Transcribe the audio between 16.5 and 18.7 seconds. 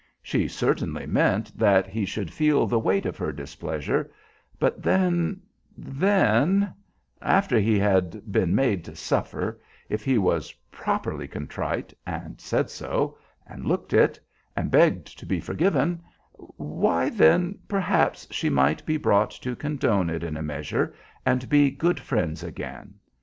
why then, perhaps she